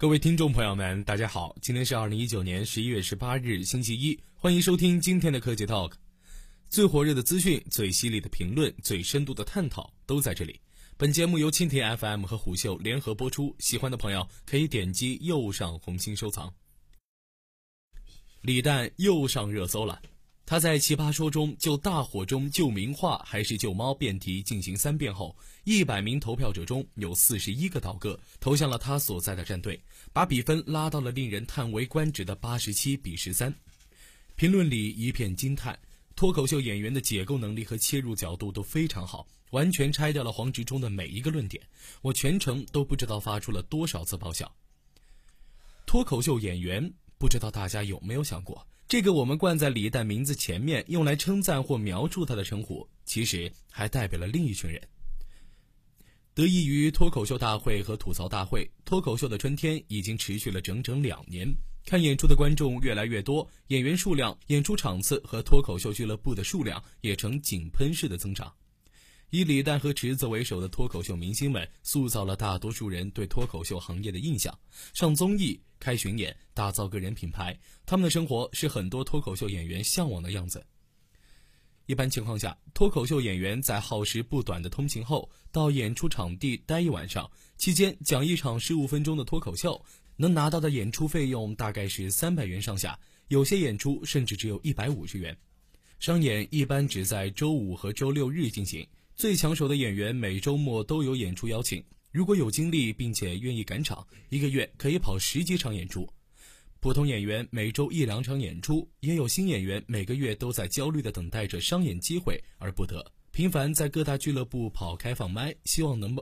[0.00, 5.92] 各位听众朋友们，大家好，今天是二零一九年十一月十八日，星期一，欢迎收听今天的科技 Talk。
[6.70, 10.58] 最火热的资讯、最犀利的评论、最深度的探讨都在这里。
[10.96, 16.50] 本节目由蜻蜓 FM 和虎嗅联合播出，喜欢的朋友可以点击右上红心收藏。
[18.40, 20.00] 李诞又上热搜了。
[20.50, 25.32] 他在《奇葩说》中就大火中救名画还是救猫辩题进行三辩后，
[25.62, 29.80] 一百名投票者中有四十一个倒戈，投向了他所在的战队，
[30.12, 33.54] 把比分拉到了令人叹为观止的八十七比十三。
[34.34, 35.78] 评论里一片惊叹，
[36.16, 41.62] 脱口秀演员的解构能力和切入角度都非常好，完全拆掉了黄执中的每一个论点。
[42.02, 44.52] 我全程都不知道发出了多少次爆笑。
[45.86, 48.66] 脱口秀演员，不知道大家有没有想过？
[48.90, 54.82] 这个我们冠在李诞名字前面用来称赞或描述他的称呼，其实还代表了另一群人。
[56.34, 61.48] 得益于脱口秀大会和吐槽大会，脱口秀的春天已经持续了整整两年。
[61.86, 68.52] 看演出的观众越来越多，演员数量、演出场次和脱口秀俱乐部的数量也呈井喷式的增长。
[69.30, 74.56] 以李诞和池子为首的脱口秀明星们，塑造了大多数人对脱口秀行业的印象。
[74.92, 77.56] 上综艺、开巡演、打造个人品牌，
[77.86, 80.66] 他们的生活是很多脱口秀演员向往的样子。
[81.86, 89.80] 一般情况下，脱口秀演员在耗时不短的通勤后，到演出场地待一晚上，期间讲一场十五分钟的脱口秀，
[90.16, 95.36] 能拿到的演出费用大概是三百元上下，有些演出甚至只有一百五十元。
[96.00, 98.84] 商演一般只在周五和周六日进行。
[99.20, 106.08] 最抢手的演员每周末都有演出邀请，如果有精力并且愿意赶场，一个月可以跑十几场演出。
[106.80, 116.16] 普通演员每周一两场演出，也有新演员每个月都在焦虑地等待着商演机会而不得，频繁在各大俱乐部跑开放麦，希望能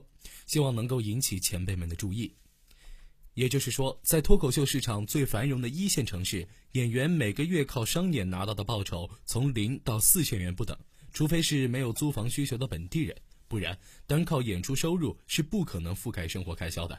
[0.47, 2.35] 希望能够引起前辈们的注意。
[3.35, 10.77] 也就是说，在脱口秀市场最繁荣的一线城市，演员每个月靠商演拿到的报酬从零到四千元不等。
[11.13, 13.17] 除非是没有租房需求的本地人，
[13.49, 16.99] 不然单靠演出收入是不可能覆盖生活开销的。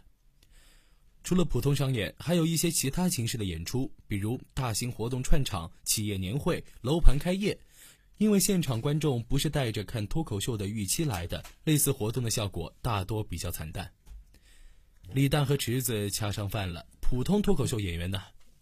[1.24, 7.58] 除了普通商演，还有一些其他形式的演出，比如大型活动串场、企业年会、楼盘开业。
[8.18, 13.90] 因为现场观众不是带着看脱口秀的预期来的，类似活动的效果大多比较惨淡。
[15.14, 18.22] 李诞和池子恰上饭了，普通脱口秀演员呢，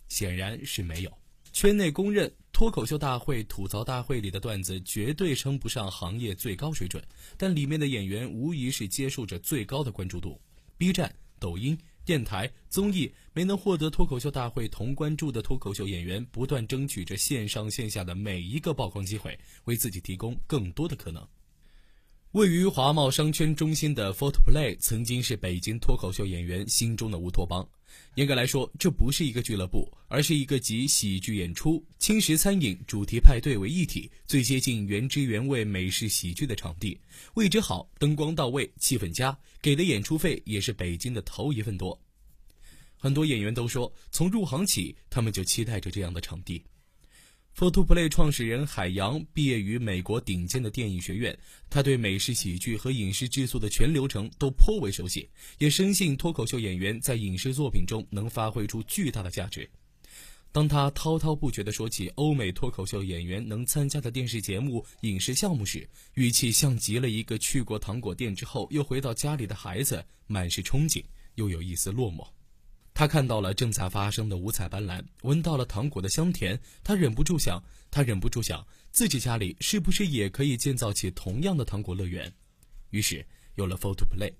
[0.09, 1.11] 显然是没有。
[1.53, 2.31] 圈内公认。
[2.57, 6.99] 脱口秀大会、吐槽大会里的段子绝对称不上行业最高水准，
[7.37, 10.41] 但里面的演员无疑是接受着最高的关注度。
[10.75, 21.23] B 站、抖音、电台、综艺没能获得脱口秀大会同关注的脱口秀演员，不断争取着线上线下的每一个曝光机会，为自己提供更多的可能。
[22.37, 27.67] 位于华贸商圈中心的 Photo Play 曾经是北京脱口秀演员心中的乌托邦。
[28.13, 36.95] 严格来说，这不是一个俱乐部，而是一个集喜剧演出、轻食餐饮、主题派对为一体、最接近原汁原味美式喜剧的场地。
[37.33, 41.99] 位置好，灯光到位，气氛佳，给的演出费也是北京的头一份多。
[42.97, 46.61] 很多演员都说，从入行起，他们就期待着这样的场地。
[47.57, 51.35] Photoplay 创始人海洋毕业于美国顶尖的电影学院，
[51.71, 59.67] 他对美式喜剧和影视制作的全流程都颇为熟悉，也深信脱口秀演员在影视作品中能发挥出巨大的价值。
[60.51, 71.03] 当他滔滔不绝地说起欧美脱口秀演员能参加的电视节目、影视项目时，语气像极了一个去过糖果店之后又回到家里的孩子，满是憧憬，
[71.33, 72.23] 又有一丝落寞。
[72.97, 82.33] 他看到了正在发生的五彩斑斓，闻到了糖果的香甜，他忍不住想，他忍不住想，自己家里是不是也可以建造起同样的糖果乐园？
[82.89, 84.33] 于是有了 Photo Play。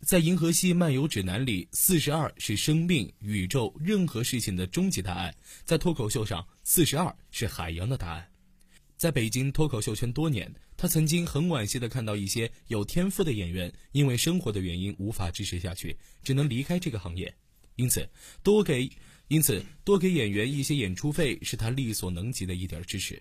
[0.00, 5.34] 在《银河系漫游指南》里，四十二是生命、宇宙任何事情的终极答案。
[5.66, 8.26] 在脱口秀上，四十二是海洋的答案。
[8.96, 17.34] 在北京脱口秀圈多年，他曾经很惋惜地看到一些有天赋的演员因为生活的原因无法支持下去，只能离开这个行业。
[17.76, 18.08] 因此，
[18.42, 18.90] 多给
[19.28, 23.20] 因此多给演员一些演出费是他力所能及的一点支持。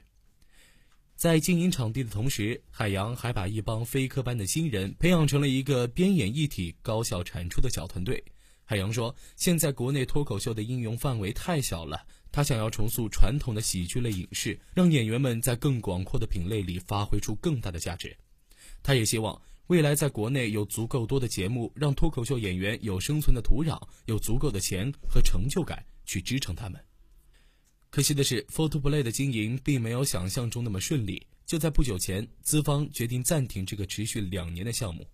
[1.16, 8.24] 在经营场地的同时，海洋还把一帮非科班的新人培养成了一个边演一体、高效产出的小团队。
[8.66, 18.16] 海洋说：“现在国内脱口秀的应用范围太小了，他想要重塑传统的喜剧类影视，让演员们在更广阔的品类里发挥出更大的价值。
[18.82, 26.80] 他也希望。”未来在国内有足够多的节目，让脱口秀演员有生存的土壤，有足够的钱和成就感去支撑他们。
[27.90, 31.26] 可惜的是，Photoplay 的经营并没有想象中那么顺利。
[31.46, 35.06] 就在不久前，资方决定暂停这个持续两年的项目。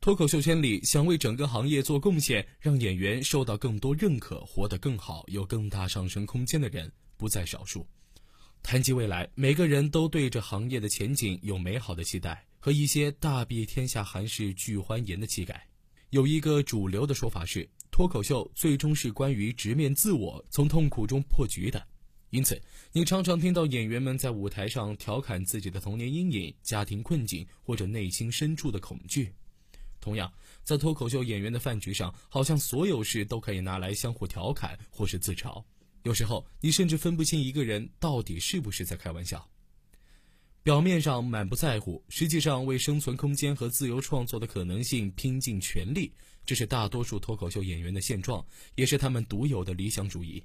[0.00, 7.86] 脱口秀圈里想为整个行业做贡献，让演员受到更多认可，活得更好，有更大上升空间的人不在少数。
[8.62, 15.66] 谈及未来，每个人都对这行业的前景有美好的期待和一些“大庇天下寒士俱欢颜”的气概。
[16.10, 21.82] 有一个主流的说法是，脱口秀最终是关于直面自我，从痛苦中破局的。
[22.28, 22.60] 因此，
[22.92, 29.32] 你常常听到演员们在舞台上调侃自己的童年阴影、家庭困境或者内心深处的恐惧。
[30.00, 30.32] 同样，
[30.62, 35.64] 在脱口秀演员的饭局上，好像所有事都可以拿来相互调侃或是自嘲。
[36.02, 39.48] 有时候，你甚至分不清一个人到底是不是在开玩笑。
[40.70, 46.12] 表面上满不在乎，实际上为生存空间和自由创作的可能性拼尽全力。
[46.46, 48.46] 这是大多数脱口秀演员的现状，
[48.76, 50.40] 也是他们独有的理想主义。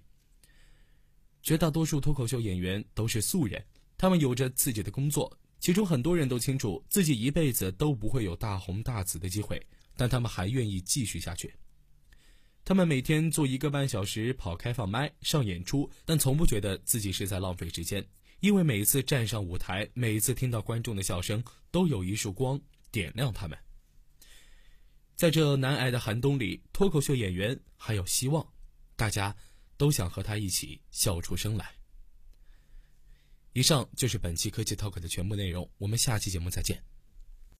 [1.43, 3.63] 绝大多数脱口秀演员都是素人，
[3.99, 5.31] 他们有着自己的工作。
[5.59, 9.63] 其中很多人都清楚自己一辈子都不会有大红大紫的机会，
[9.95, 11.53] 但他们还愿意继续下去。
[12.63, 18.03] 他们每天做一个半小时跑开放麦上演出，但从不觉得自己是在浪费时间，
[18.45, 22.61] 因为每一次站上舞台，每一次听到观众的笑声，都有一束光
[22.91, 23.57] 点亮他们。
[25.15, 28.47] 在这难挨的寒冬里，脱口秀演员还有希望，
[28.95, 29.35] 大家
[29.77, 31.73] 都想和他一起笑出声来。
[33.53, 36.94] 以上就是本期科技 Talk 的全部内容，我们下期节目再见。